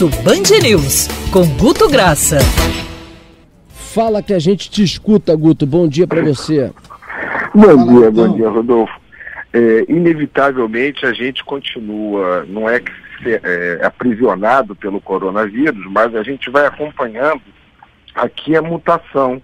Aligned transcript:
Almoço 0.00 0.22
Band 0.22 0.60
News, 0.62 1.08
com 1.32 1.44
Guto 1.56 1.88
Graça. 1.88 2.38
Fala 3.68 4.22
que 4.22 4.32
a 4.32 4.38
gente 4.38 4.70
te 4.70 4.82
escuta, 4.82 5.34
Guto. 5.34 5.66
Bom 5.66 5.88
dia 5.88 6.06
para 6.06 6.22
você. 6.22 6.70
Bom 7.52 7.62
Fala, 7.62 7.84
dia, 7.84 8.10
bom 8.10 8.36
dia, 8.36 8.48
Rodolfo. 8.48 8.92
É, 9.52 9.84
inevitavelmente 9.88 11.04
a 11.04 11.12
gente 11.12 11.42
continua, 11.42 12.44
não 12.46 12.68
é 12.68 12.78
que 12.78 12.92
ser, 13.24 13.40
é, 13.42 13.84
aprisionado 13.84 14.76
pelo 14.76 15.00
coronavírus, 15.00 15.84
mas 15.90 16.14
a 16.14 16.22
gente 16.22 16.48
vai 16.48 16.66
acompanhando 16.66 17.42
aqui 18.14 18.54
a 18.54 18.62
mutação. 18.62 19.42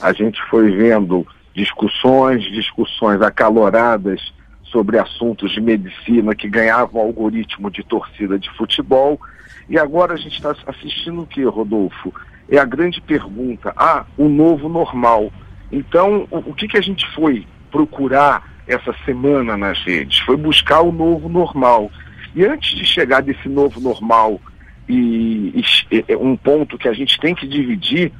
A 0.00 0.14
gente 0.14 0.40
foi 0.48 0.70
vendo 0.70 1.26
discussões, 1.54 2.42
discussões 2.44 3.20
acaloradas 3.20 4.32
sobre 4.70 4.98
assuntos 4.98 5.52
de 5.52 5.60
medicina 5.60 6.34
que 6.34 6.48
ganhavam 6.48 7.00
algoritmo 7.00 7.70
de 7.70 7.82
torcida 7.82 8.38
de 8.38 8.50
futebol. 8.56 9.20
E 9.68 9.78
agora 9.78 10.14
a 10.14 10.16
gente 10.16 10.34
está 10.34 10.54
assistindo 10.66 11.22
o 11.22 11.26
que, 11.26 11.42
Rodolfo? 11.44 12.12
É 12.48 12.58
a 12.58 12.64
grande 12.64 13.00
pergunta. 13.00 13.72
Ah, 13.76 14.04
o 14.16 14.28
novo 14.28 14.68
normal. 14.68 15.32
Então, 15.70 16.26
o, 16.30 16.38
o 16.38 16.54
que, 16.54 16.66
que 16.66 16.76
a 16.76 16.82
gente 16.82 17.06
foi 17.14 17.46
procurar 17.70 18.48
essa 18.66 18.94
semana 19.04 19.56
nas 19.56 19.78
redes? 19.84 20.18
Foi 20.20 20.36
buscar 20.36 20.80
o 20.80 20.92
novo 20.92 21.28
normal. 21.28 21.90
E 22.34 22.44
antes 22.44 22.76
de 22.76 22.84
chegar 22.84 23.22
desse 23.22 23.48
novo 23.48 23.80
normal, 23.80 24.40
e, 24.88 25.64
e 25.90 26.16
um 26.16 26.36
ponto 26.36 26.78
que 26.78 26.88
a 26.88 26.92
gente 26.92 27.18
tem 27.20 27.34
que 27.34 27.46
dividir, 27.46 28.12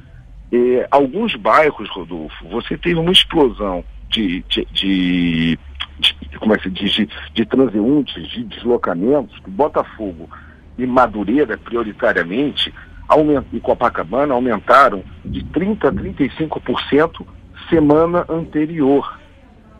é, 0.51 0.87
alguns 0.91 1.35
bairros, 1.35 1.89
Rodolfo, 1.89 2.47
você 2.49 2.77
teve 2.77 2.99
uma 2.99 3.11
explosão 3.11 3.83
de, 4.09 4.43
de, 4.49 4.67
de 4.71 5.59
de, 6.01 6.39
como 6.39 6.53
é 6.53 6.57
que 6.57 6.63
se 6.63 6.69
diz, 6.69 6.91
de, 6.91 7.09
de 7.33 7.45
transeuntes, 7.45 8.27
de 8.29 8.43
deslocamentos, 8.43 9.39
Botafogo 9.47 10.29
e 10.77 10.85
Madureira, 10.85 11.57
prioritariamente, 11.57 12.73
aument, 13.07 13.45
e 13.53 13.59
Copacabana 13.59 14.33
aumentaram 14.33 15.03
de 15.23 15.43
30% 15.45 15.87
a 15.87 15.91
35% 15.91 17.25
semana 17.69 18.25
anterior. 18.29 19.19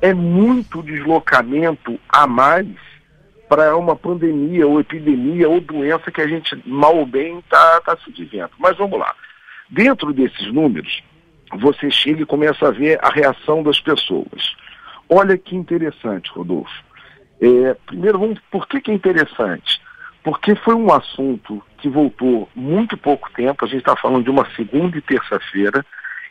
É 0.02 0.14
muito 0.14 0.82
deslocamento 0.82 2.00
a 2.10 2.26
mais 2.26 2.68
para 3.48 3.76
uma 3.76 3.96
pandemia 3.96 4.66
ou 4.66 4.80
epidemia 4.80 5.50
ou 5.50 5.60
doença 5.60 6.10
que 6.10 6.22
a 6.22 6.28
gente 6.28 6.58
mal 6.66 6.96
ou 6.96 7.06
bem 7.06 7.40
está 7.40 7.82
tá 7.82 7.98
se 7.98 8.10
vivendo. 8.12 8.52
Mas 8.58 8.78
vamos 8.78 8.98
lá. 8.98 9.14
Dentro 9.70 10.14
desses 10.14 10.52
números, 10.54 11.04
você 11.60 11.92
chega 11.92 12.22
e 12.22 12.26
começa 12.26 12.68
a 12.68 12.72
ver 12.72 12.98
a 13.04 13.10
reação 13.10 13.62
das 13.62 13.80
pessoas. 13.80 14.56
Olha 15.14 15.38
que 15.38 15.58
interessante, 15.58 16.32
Rodolfo. 16.32 16.72
É, 17.42 17.74
primeiro, 17.86 18.18
vamos, 18.18 18.40
por 18.50 18.66
que, 18.66 18.80
que 18.80 18.92
é 18.92 18.94
interessante? 18.94 19.82
Porque 20.24 20.56
foi 20.56 20.74
um 20.74 20.90
assunto 20.94 21.62
que 21.80 21.90
voltou 21.90 22.48
muito 22.56 22.96
pouco 22.96 23.30
tempo, 23.34 23.66
a 23.66 23.68
gente 23.68 23.80
está 23.80 23.96
falando 23.98 24.24
de 24.24 24.30
uma 24.30 24.48
segunda 24.56 24.98
e 24.98 25.02
terça-feira, 25.02 25.86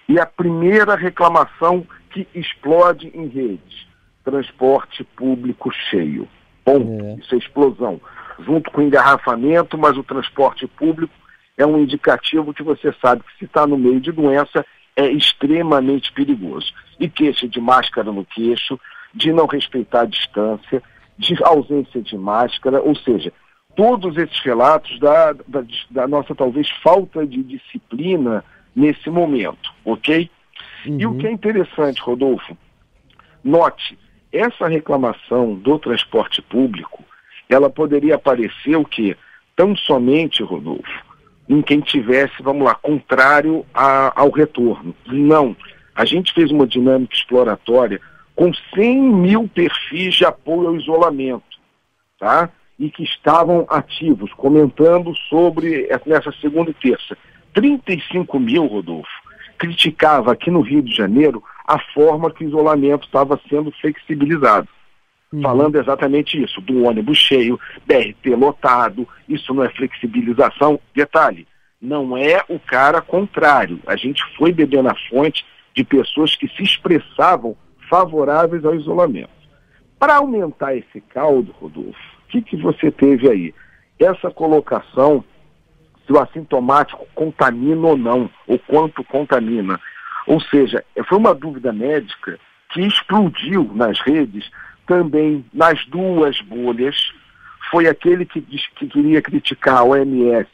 e 0.09 0.19
a 0.19 0.25
primeira 0.25 0.95
reclamação 0.95 1.87
que 2.11 2.27
explode 2.35 3.13
em 3.15 3.27
redes, 3.27 3.87
transporte 4.25 5.05
público 5.05 5.71
cheio. 5.91 6.27
Ponto. 6.65 7.05
É. 7.05 7.15
Isso 7.17 7.35
é 7.35 7.39
explosão. 7.39 8.01
Junto 8.39 8.71
com 8.71 8.81
o 8.81 8.85
engarrafamento, 8.85 9.77
mas 9.77 9.95
o 9.99 10.03
transporte 10.03 10.67
público 10.67 11.13
é 11.59 11.67
um 11.67 11.79
indicativo 11.79 12.55
que 12.55 12.63
você 12.63 12.95
sabe 13.03 13.23
que 13.25 13.39
se 13.39 13.45
está 13.45 13.67
no 13.67 13.77
meio 13.77 14.01
de 14.01 14.11
doença, 14.11 14.65
é 14.97 15.09
extremamente 15.11 16.13
perigoso. 16.13 16.73
E 16.99 17.09
queixa 17.09 17.49
de 17.49 17.61
máscara 17.61 18.13
no 18.13 18.25
queixo, 18.25 18.79
de 19.15 19.33
não 19.33 19.47
respeitar 19.47 20.03
a 20.03 20.07
distância, 20.07 20.83
de 21.19 21.37
ausência 21.43 22.01
de 22.01 22.17
máscara, 22.17 22.81
ou 22.81 22.95
seja, 22.97 23.33
todos 23.77 24.17
esses 24.17 24.39
relatos 24.41 24.99
da, 24.99 25.33
da, 25.33 25.65
da 25.91 26.09
nossa 26.09 26.35
talvez 26.35 26.69
falta 26.83 27.27
de 27.27 27.43
disciplina 27.43 28.45
nesse 28.75 29.11
momento, 29.11 29.73
ok? 29.85 30.31
Uhum. 30.87 31.01
E 31.01 31.07
o 31.07 31.17
que 31.17 31.27
é 31.27 31.33
interessante, 31.33 32.01
Rodolfo, 32.01 32.57
note, 33.43 33.99
essa 34.33 34.69
reclamação 34.69 35.55
do 35.55 35.79
transporte 35.79 36.41
público, 36.43 37.05
ela 37.49 37.69
poderia 37.69 38.15
aparecer 38.15 38.77
o 38.77 38.85
quê? 38.85 39.17
Tão 39.57 39.77
somente, 39.77 40.43
Rodolfo, 40.43 41.00
em 41.51 41.63
quem 41.63 41.81
tivesse, 41.81 42.41
vamos 42.43 42.65
lá, 42.65 42.77
contrário 42.77 43.67
a, 43.75 44.21
ao 44.21 44.31
retorno. 44.31 44.95
Não. 45.07 45.57
A 45.93 46.05
gente 46.05 46.33
fez 46.33 46.53
uma 46.53 46.65
dinâmica 46.65 47.13
exploratória 47.13 48.01
com 48.37 48.53
100 48.73 49.01
mil 49.01 49.49
perfis 49.49 50.15
de 50.15 50.25
apoio 50.25 50.69
ao 50.69 50.77
isolamento, 50.77 51.43
tá? 52.21 52.49
E 52.79 52.89
que 52.89 53.03
estavam 53.03 53.67
ativos, 53.69 54.33
comentando 54.33 55.13
sobre, 55.29 55.89
nessa 56.07 56.31
segunda 56.41 56.71
e 56.71 56.75
terça. 56.75 57.19
35 57.53 58.39
mil, 58.39 58.67
Rodolfo, 58.67 59.11
criticava 59.59 60.33
aqui 60.33 60.53
no 60.53 60.61
Rio 60.61 60.83
de 60.83 60.95
Janeiro 60.95 61.43
a 61.67 61.81
forma 61.93 62.31
que 62.31 62.45
o 62.45 62.49
isolamento 62.49 63.07
estava 63.07 63.39
sendo 63.51 63.73
flexibilizado. 63.73 64.69
Uhum. 65.33 65.43
Falando 65.43 65.77
exatamente 65.77 66.43
isso, 66.43 66.61
do 66.61 66.85
ônibus 66.85 67.19
cheio, 67.19 67.59
BRT 67.87 68.35
lotado, 68.37 69.07
isso 69.29 69.55
não 69.55 69.63
é 69.63 69.69
flexibilização. 69.71 70.81
Detalhe, 70.95 71.47
não 71.81 72.17
é 72.17 72.45
o 72.49 72.59
cara 72.59 73.01
contrário. 73.01 73.79
A 73.87 73.95
gente 73.97 74.23
foi 74.37 74.53
beber 74.53 74.83
na 74.83 74.95
fonte 75.09 75.45
de 75.75 75.85
pessoas 75.85 76.35
que 76.35 76.49
se 76.49 76.63
expressavam 76.63 77.57
favoráveis 77.89 78.65
ao 78.65 78.75
isolamento. 78.75 79.31
Para 79.99 80.17
aumentar 80.17 80.75
esse 80.75 81.01
caldo, 81.01 81.53
Rodolfo, 81.53 81.99
o 82.25 82.29
que, 82.29 82.43
que 82.43 82.57
você 82.57 82.91
teve 82.91 83.29
aí? 83.29 83.55
Essa 83.99 84.31
colocação, 84.31 85.25
se 86.07 86.13
o 86.13 86.19
assintomático 86.19 87.07
contamina 87.15 87.87
ou 87.87 87.97
não, 87.97 88.31
ou 88.47 88.59
quanto 88.59 89.05
contamina. 89.05 89.79
Ou 90.27 90.41
seja, 90.41 90.85
foi 91.09 91.19
uma 91.19 91.35
dúvida 91.35 91.73
médica 91.73 92.39
que 92.71 92.81
explodiu 92.81 93.71
nas 93.75 94.01
redes 94.01 94.51
também 94.91 95.45
nas 95.55 95.87
duas 95.87 96.41
bolhas, 96.41 97.13
foi 97.71 97.87
aquele 97.87 98.27
que, 98.27 98.41
diz, 98.41 98.67
que 98.75 98.89
queria 98.89 99.23
criticar 99.23 99.77
a 99.77 99.85
OMS 99.85 100.49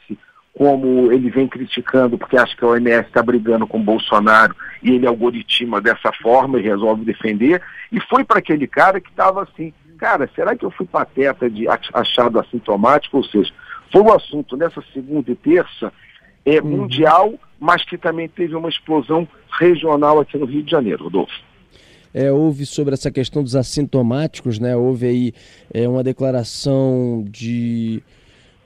como 0.53 1.11
ele 1.11 1.31
vem 1.31 1.47
criticando, 1.47 2.19
porque 2.19 2.37
acha 2.37 2.55
que 2.55 2.63
a 2.63 2.67
OMS 2.67 3.07
está 3.07 3.23
brigando 3.23 3.65
com 3.65 3.79
o 3.79 3.83
Bolsonaro 3.83 4.55
e 4.83 4.91
ele 4.91 5.07
algoritma 5.07 5.81
dessa 5.81 6.11
forma 6.21 6.59
e 6.59 6.63
resolve 6.63 7.03
defender, 7.03 7.63
e 7.91 7.99
foi 7.99 8.23
para 8.23 8.37
aquele 8.37 8.67
cara 8.67 9.01
que 9.01 9.09
estava 9.09 9.41
assim, 9.41 9.73
cara, 9.97 10.29
será 10.35 10.55
que 10.55 10.63
eu 10.63 10.69
fui 10.69 10.85
pateta 10.85 11.49
de 11.49 11.67
achado 11.67 12.39
assintomático? 12.39 13.17
Ou 13.17 13.23
seja, 13.23 13.51
foi 13.91 14.01
o 14.01 14.05
um 14.05 14.13
assunto 14.13 14.55
nessa 14.55 14.83
segunda 14.93 15.31
e 15.31 15.35
terça 15.35 15.91
é, 16.45 16.61
uhum. 16.61 16.77
mundial, 16.77 17.33
mas 17.59 17.83
que 17.83 17.97
também 17.97 18.27
teve 18.27 18.55
uma 18.55 18.69
explosão 18.69 19.27
regional 19.59 20.19
aqui 20.19 20.37
no 20.37 20.45
Rio 20.45 20.61
de 20.61 20.69
Janeiro, 20.69 21.05
Rodolfo 21.05 21.46
é, 22.13 22.31
houve 22.31 22.65
sobre 22.65 22.93
essa 22.93 23.11
questão 23.11 23.43
dos 23.43 23.55
assintomáticos, 23.55 24.59
né? 24.59 24.75
Houve 24.75 25.05
aí 25.07 25.33
é, 25.73 25.87
uma 25.87 26.03
declaração 26.03 27.25
de 27.29 28.01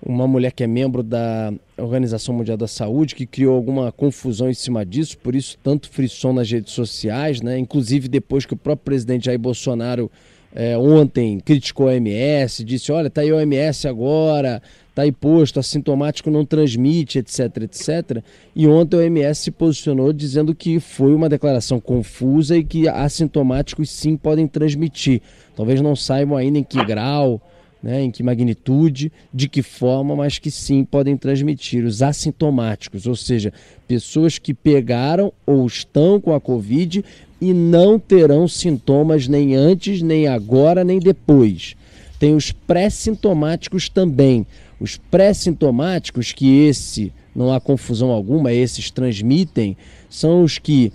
uma 0.04 0.28
mulher 0.28 0.52
que 0.52 0.64
é 0.64 0.68
membro 0.68 1.04
da 1.04 1.54
Organização 1.78 2.34
Mundial 2.34 2.58
da 2.58 2.68
Saúde, 2.68 3.14
que 3.14 3.26
criou 3.26 3.56
alguma 3.56 3.92
confusão 3.92 4.50
em 4.50 4.54
cima 4.54 4.86
disso, 4.86 5.18
por 5.18 5.36
isso 5.36 5.58
tanto 5.64 5.90
frisson 5.90 6.34
nas 6.34 6.50
redes 6.50 6.74
sociais, 6.74 7.42
né? 7.42 7.58
Inclusive 7.58 8.08
depois 8.08 8.46
que 8.46 8.54
o 8.54 8.58
próprio 8.58 8.86
presidente 8.86 9.26
Jair 9.26 9.40
Bolsonaro 9.40 10.10
é, 10.54 10.78
ontem 10.78 11.40
criticou 11.40 11.88
a 11.88 11.92
OMS, 11.92 12.64
disse, 12.64 12.92
olha, 12.92 13.10
tá 13.10 13.22
aí 13.22 13.30
a 13.30 13.36
OMS 13.36 13.88
agora, 13.88 14.62
tá 14.94 15.04
aí 15.04 15.12
posto, 15.12 15.60
assintomático 15.60 16.30
não 16.30 16.46
transmite, 16.46 17.20
etc, 17.20 17.64
etc. 17.64 18.24
E 18.56 18.68
ontem 18.68 18.98
a 18.98 19.00
OMS 19.00 19.42
se 19.44 19.52
posicionou 19.52 20.12
dizendo 20.12 20.54
que 20.54 20.80
foi 20.80 21.14
uma 21.14 21.30
declaração 21.30 21.80
confusa 21.80 22.58
e 22.58 22.64
que 22.64 22.88
assintomáticos 22.88 23.90
sim 23.90 24.18
podem 24.18 24.48
transmitir. 24.48 25.22
Talvez 25.56 25.80
não 25.80 25.96
saibam 25.96 26.36
ainda 26.36 26.60
em 26.60 26.64
que 26.64 26.84
grau, 26.84 27.42
né, 27.82 28.02
em 28.04 28.12
que 28.12 28.22
magnitude, 28.22 29.12
de 29.34 29.50
que 29.50 29.64
forma, 29.64 30.16
mas 30.16 30.38
que 30.38 30.52
sim 30.52 30.84
podem 30.84 31.18
transmitir 31.18 31.84
os 31.84 32.02
assintomáticos, 32.04 33.08
ou 33.08 33.16
seja, 33.16 33.52
pessoas 33.88 34.38
que 34.38 34.54
pegaram 34.54 35.34
ou 35.46 35.66
estão 35.66 36.20
com 36.20 36.34
a 36.36 36.40
Covid 36.40 37.04
e 37.42 37.54
não 37.54 37.98
terão 37.98 38.48
sintomas 38.48 39.28
nem 39.28 39.56
antes, 39.56 40.04
nem 40.04 40.28
agora, 40.28 40.84
nem 40.84 41.00
depois. 41.00 41.76
Tem 42.20 42.36
os 42.36 42.52
pré-sintomáticos 42.52 43.90
também. 43.90 44.46
Os 44.80 44.98
pré-sintomáticos, 44.98 46.32
que 46.32 46.66
esse, 46.66 47.12
não 47.36 47.52
há 47.52 47.60
confusão 47.60 48.12
alguma, 48.12 48.54
esses 48.54 48.92
transmitem, 48.92 49.76
são 50.08 50.44
os 50.44 50.60
que 50.60 50.94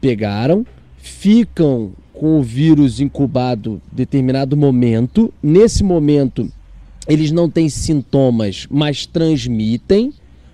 pegaram, 0.00 0.64
ficam 0.98 1.92
com 2.12 2.38
o 2.38 2.42
vírus 2.42 3.00
incubado 3.00 3.82
determinado 3.90 4.56
momento. 4.56 5.34
Nesse 5.42 5.82
momento, 5.82 6.48
eles 7.08 7.32
não 7.32 7.50
têm 7.50 7.68
sintomas, 7.68 8.66
mas 8.70 9.04
transmitem, 9.04 10.12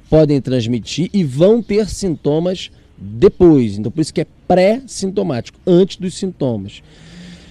podem 0.09 0.41
transmitir 0.41 1.11
e 1.13 1.23
vão 1.23 1.63
ter 1.63 1.89
sintomas 1.91 2.71
depois. 2.97 3.79
Então, 3.79 3.91
por 3.91 4.01
isso 4.01 4.15
que 4.15 4.21
é 4.21 4.27
pré-sintomático, 4.47 5.59
antes 5.67 5.97
dos 5.97 6.15
sintomas. 6.15 6.83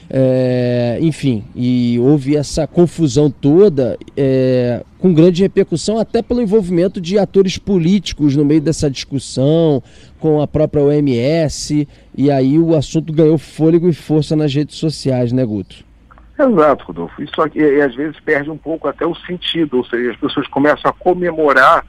É, 0.10 1.00
enfim, 1.02 1.44
e 1.56 1.98
houve 2.00 2.36
essa 2.36 2.68
confusão 2.68 3.32
toda, 3.32 3.98
é, 4.16 4.84
com 5.00 5.14
grande 5.14 5.42
repercussão, 5.42 5.98
até 5.98 6.22
pelo 6.22 6.42
envolvimento 6.42 7.02
de 7.02 7.18
atores 7.18 7.58
políticos 7.58 8.36
no 8.36 8.46
meio 8.46 8.62
dessa 8.62 8.92
discussão, 8.92 9.82
com 10.20 10.40
a 10.40 10.48
própria 10.48 10.84
OMS, 10.84 11.88
e 12.16 12.30
aí 12.30 12.60
o 12.60 12.76
assunto 12.76 13.12
ganhou 13.12 13.38
fôlego 13.38 13.90
e 13.90 13.94
força 13.94 14.36
nas 14.36 14.54
redes 14.54 14.76
sociais, 14.76 15.32
né, 15.32 15.44
Guto? 15.44 15.84
Exato, 16.40 16.86
Rodolfo. 16.86 17.22
Isso 17.22 17.42
aqui, 17.42 17.64
às 17.82 17.96
vezes 17.96 18.20
perde 18.20 18.50
um 18.50 18.58
pouco 18.58 18.88
até 18.88 19.06
o 19.06 19.16
sentido, 19.16 19.78
ou 19.78 19.86
seja, 19.86 20.12
as 20.12 20.18
pessoas 20.18 20.48
começam 20.48 20.92
a 20.92 20.94
comemorar 20.94 21.86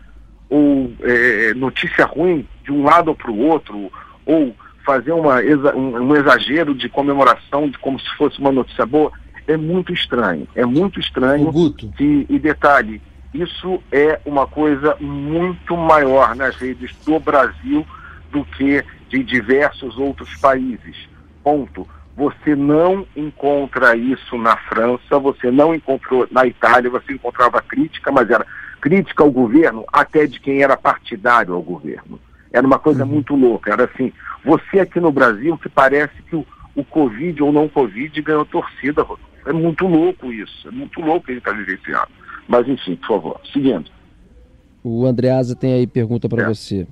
ou 0.54 0.92
é, 1.02 1.52
notícia 1.54 2.06
ruim 2.06 2.46
de 2.62 2.70
um 2.70 2.84
lado 2.84 3.12
para 3.12 3.28
o 3.28 3.38
outro, 3.38 3.90
ou 4.24 4.54
fazer 4.86 5.10
uma, 5.10 5.40
um, 5.74 6.14
exagero 6.14 6.76
de 6.76 6.88
comemoração 6.88 7.68
de 7.68 7.76
como 7.78 7.98
se 7.98 8.08
fosse 8.16 8.38
uma 8.38 8.52
notícia 8.52 8.86
boa, 8.86 9.10
é 9.48 9.56
muito 9.56 9.92
estranho. 9.92 10.46
É 10.54 10.64
muito 10.64 11.00
estranho. 11.00 11.52
Que, 11.96 12.24
e 12.28 12.38
detalhe, 12.38 13.02
isso 13.32 13.82
é 13.90 14.20
uma 14.24 14.46
coisa 14.46 14.96
muito 15.00 15.76
maior 15.76 16.36
nas 16.36 16.54
redes 16.54 16.94
do 17.04 17.18
Brasil 17.18 17.84
do 18.30 18.44
que 18.44 18.84
de 19.08 19.24
diversos 19.24 19.98
outros 19.98 20.36
países. 20.36 21.08
Ponto. 21.42 21.84
Você 22.16 22.54
não 22.54 23.04
encontra 23.16 23.96
isso 23.96 24.38
na 24.38 24.56
França, 24.56 25.18
você 25.18 25.50
não 25.50 25.74
encontrou 25.74 26.28
na 26.30 26.46
Itália, 26.46 26.88
você 26.88 27.12
encontrava 27.12 27.60
crítica, 27.60 28.12
mas 28.12 28.30
era 28.30 28.46
crítica 28.84 29.22
ao 29.22 29.31
governo 29.31 29.82
até 29.90 30.26
de 30.26 30.38
quem 30.38 30.62
era 30.62 30.76
partidário 30.76 31.54
ao 31.54 31.62
governo. 31.62 32.20
Era 32.52 32.66
uma 32.66 32.78
coisa 32.78 33.02
uhum. 33.02 33.12
muito 33.12 33.34
louca. 33.34 33.72
Era 33.72 33.84
assim, 33.86 34.12
você 34.44 34.78
aqui 34.78 35.00
no 35.00 35.10
Brasil 35.10 35.56
que 35.56 35.70
parece 35.70 36.12
que 36.28 36.36
o, 36.36 36.46
o 36.76 36.84
Covid 36.84 37.42
ou 37.42 37.50
não 37.50 37.66
Covid 37.66 38.20
ganhou 38.20 38.44
torcida. 38.44 39.02
É 39.46 39.54
muito 39.54 39.86
louco 39.86 40.31
isso. 40.31 40.69
É 40.69 40.70
muito 40.70 41.00
louco 41.00 41.25
que 41.25 41.32
a 41.32 41.34
gente 41.34 41.48
está 41.48 41.56
vivenciando. 41.56 42.08
Mas 42.46 42.69
enfim, 42.69 42.94
por 42.96 43.08
favor, 43.08 43.40
seguindo. 43.50 43.90
O 44.82 45.06
Andreasa 45.06 45.56
tem 45.56 45.72
aí 45.72 45.87
pergunta 45.87 46.28
para 46.28 46.42
é. 46.42 46.46
você. 46.46 46.87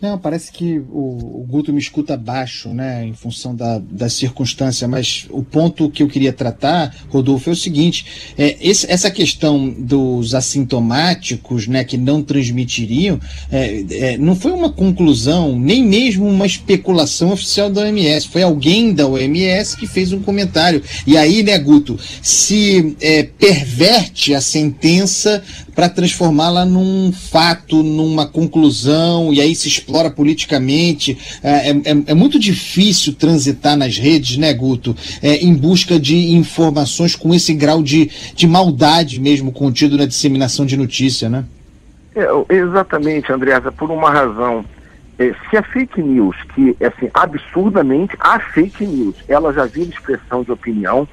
Não, 0.00 0.16
parece 0.16 0.52
que 0.52 0.78
o, 0.78 1.40
o, 1.40 1.46
Guto 1.48 1.72
me 1.72 1.80
escuta 1.80 2.16
baixo, 2.16 2.68
né, 2.68 3.04
em 3.04 3.14
função 3.14 3.52
da, 3.52 3.80
da 3.80 4.08
circunstância, 4.08 4.86
mas 4.86 5.26
o 5.28 5.42
ponto 5.42 5.90
que 5.90 6.04
eu 6.04 6.06
queria 6.06 6.32
tratar, 6.32 6.94
Rodolfo, 7.08 7.50
é 7.50 7.52
o 7.52 7.56
seguinte: 7.56 8.06
é, 8.38 8.56
esse, 8.60 8.88
essa 8.88 9.10
questão 9.10 9.68
dos 9.68 10.36
assintomáticos, 10.36 11.66
né, 11.66 11.82
que 11.82 11.96
não 11.96 12.22
transmitiriam, 12.22 13.18
é, 13.50 13.84
é, 13.90 14.18
não 14.18 14.36
foi 14.36 14.52
uma 14.52 14.70
conclusão, 14.70 15.58
nem 15.58 15.82
mesmo 15.84 16.28
uma 16.28 16.46
especulação 16.46 17.32
oficial 17.32 17.68
da 17.68 17.80
OMS, 17.80 18.28
foi 18.28 18.44
alguém 18.44 18.94
da 18.94 19.08
OMS 19.08 19.76
que 19.76 19.88
fez 19.88 20.12
um 20.12 20.20
comentário. 20.20 20.80
E 21.08 21.16
aí, 21.16 21.42
né, 21.42 21.58
Guto, 21.58 21.98
se 22.22 22.96
é, 23.00 23.24
perverte 23.24 24.32
a 24.32 24.40
sentença 24.40 25.42
para 25.74 25.88
transformá-la 25.88 26.64
num 26.64 27.12
fato, 27.12 27.82
numa 27.82 28.26
conclusão, 28.26 29.34
e 29.34 29.40
aí 29.40 29.54
se 29.54 29.68
explora 29.88 30.10
politicamente. 30.10 31.40
É, 31.42 31.70
é, 31.70 31.70
é, 31.70 32.02
é 32.08 32.14
muito 32.14 32.38
difícil 32.38 33.14
transitar 33.14 33.76
nas 33.76 33.96
redes, 33.96 34.36
né, 34.36 34.52
Guto, 34.52 34.94
é, 35.22 35.36
em 35.36 35.54
busca 35.54 35.98
de 35.98 36.34
informações 36.34 37.16
com 37.16 37.32
esse 37.34 37.54
grau 37.54 37.82
de, 37.82 38.10
de 38.34 38.46
maldade 38.46 39.18
mesmo 39.18 39.50
contido 39.50 39.96
na 39.96 40.04
disseminação 40.04 40.66
de 40.66 40.76
notícia, 40.76 41.28
né? 41.28 41.44
É, 42.14 42.26
exatamente, 42.54 43.32
Andreasa, 43.32 43.72
por 43.72 43.90
uma 43.90 44.10
razão. 44.10 44.64
Se 45.50 45.56
a 45.56 45.62
fake 45.62 46.00
news, 46.00 46.36
que 46.54 46.76
assim, 46.84 47.10
absurdamente 47.12 48.16
a 48.20 48.38
fake 48.38 48.86
news, 48.86 49.16
ela 49.26 49.52
já 49.52 49.64
vira 49.64 49.88
expressão 49.88 50.44
de 50.44 50.52
opinião, 50.52 51.08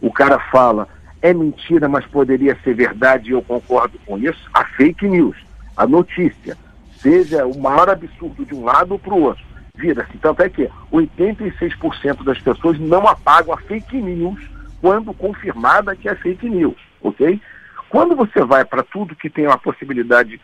o 0.00 0.12
cara 0.12 0.40
fala, 0.50 0.88
é 1.22 1.32
mentira, 1.32 1.88
mas 1.88 2.04
poderia 2.06 2.58
ser 2.64 2.74
verdade 2.74 3.30
e 3.30 3.32
eu 3.32 3.42
concordo 3.42 3.96
com 4.04 4.18
isso, 4.18 4.50
a 4.52 4.64
fake 4.64 5.06
news, 5.06 5.36
a 5.76 5.86
notícia, 5.86 6.56
seja 7.04 7.46
o 7.46 7.60
maior 7.60 7.90
absurdo 7.90 8.46
de 8.46 8.54
um 8.54 8.64
lado 8.64 8.98
para 8.98 9.12
o 9.12 9.24
outro, 9.24 9.44
vira-se. 9.76 10.16
Tanto 10.16 10.42
é 10.42 10.48
que 10.48 10.70
86% 10.90 12.24
das 12.24 12.40
pessoas 12.40 12.78
não 12.80 13.06
apagam 13.06 13.52
a 13.52 13.58
fake 13.58 14.00
news 14.00 14.40
quando 14.80 15.12
confirmada 15.12 15.94
que 15.94 16.08
é 16.08 16.14
fake 16.14 16.48
news, 16.48 16.76
ok? 17.02 17.38
Quando 17.90 18.16
você 18.16 18.42
vai 18.42 18.64
para 18.64 18.82
tudo 18.82 19.14
que 19.14 19.28
tem 19.28 19.46
uma 19.46 19.58
possibilidade 19.58 20.40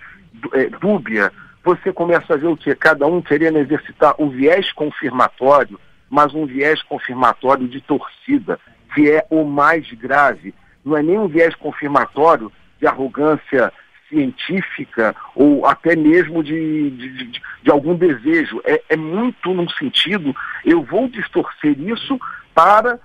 é, 0.52 0.66
dúbia, 0.66 1.32
você 1.64 1.92
começa 1.92 2.34
a 2.34 2.36
ver 2.36 2.48
o 2.48 2.56
que? 2.56 2.74
Cada 2.74 3.06
um 3.06 3.22
querendo 3.22 3.58
exercitar 3.58 4.14
o 4.18 4.28
viés 4.28 4.70
confirmatório, 4.72 5.80
mas 6.10 6.34
um 6.34 6.44
viés 6.44 6.82
confirmatório 6.82 7.66
de 7.66 7.80
torcida, 7.80 8.60
que 8.94 9.10
é 9.10 9.24
o 9.30 9.44
mais 9.44 9.90
grave 9.92 10.54
não 10.84 10.96
é 10.96 11.02
nem 11.02 11.18
um 11.18 11.28
viés 11.28 11.54
confirmatório 11.54 12.50
de 12.78 12.86
arrogância 12.86 13.72
científica 14.10 15.16
ou 15.34 15.64
até 15.64 15.96
mesmo 15.96 16.42
de, 16.42 16.90
de, 16.90 17.24
de, 17.30 17.42
de 17.62 17.70
algum 17.70 17.94
desejo. 17.94 18.60
É, 18.64 18.82
é, 18.90 18.96
muito 18.96 19.54
num 19.54 19.68
sentido, 19.70 20.34
eu 20.64 20.82
vou 20.82 21.08
distorcer 21.08 21.80
isso 21.80 22.20
para 22.54 22.98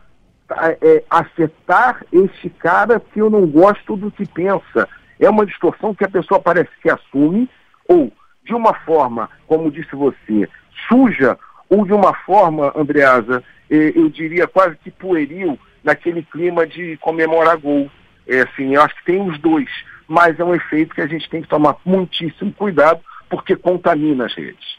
é, 0.81 1.03
acertar 1.09 2.03
este 2.11 2.49
cara 2.49 2.99
que 2.99 3.19
eu 3.19 3.29
não 3.29 3.45
gosto 3.45 3.95
do 3.95 4.11
que 4.11 4.27
pensa. 4.27 4.89
É 5.19 5.29
uma 5.29 5.45
distorção 5.45 5.95
que 5.95 6.03
a 6.03 6.09
pessoa 6.09 6.41
parece 6.41 6.71
que 6.81 6.89
assume, 6.89 7.49
ou 7.87 8.11
de 8.43 8.53
uma 8.53 8.73
forma, 8.73 9.29
como 9.47 9.71
disse 9.71 9.95
você, 9.95 10.49
suja, 10.89 11.37
ou 11.69 11.85
de 11.85 11.93
uma 11.93 12.13
forma, 12.13 12.73
Andreasa, 12.75 13.43
eu 13.69 14.09
diria 14.09 14.45
quase 14.45 14.75
que 14.77 14.91
pueril, 14.91 15.57
naquele 15.83 16.23
clima 16.23 16.65
de 16.65 16.97
comemorar 16.97 17.57
gol. 17.57 17.89
É, 18.27 18.41
assim, 18.41 18.73
eu 18.73 18.81
acho 18.81 18.95
que 18.95 19.05
tem 19.05 19.21
os 19.21 19.37
dois, 19.39 19.69
mas 20.07 20.39
é 20.39 20.43
um 20.43 20.53
efeito 20.53 20.93
que 20.93 21.01
a 21.01 21.07
gente 21.07 21.29
tem 21.29 21.41
que 21.41 21.47
tomar 21.47 21.77
muitíssimo 21.85 22.51
cuidado, 22.53 22.99
porque 23.29 23.55
contamina 23.55 24.25
as 24.25 24.33
redes. 24.33 24.77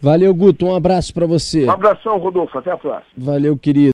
Valeu, 0.00 0.34
Guto. 0.34 0.66
Um 0.66 0.74
abraço 0.74 1.14
para 1.14 1.26
você. 1.26 1.64
Um 1.64 1.70
abração, 1.70 2.18
Rodolfo. 2.18 2.58
Até 2.58 2.70
a 2.70 2.76
próxima. 2.76 3.10
Valeu, 3.16 3.56
querido. 3.56 3.82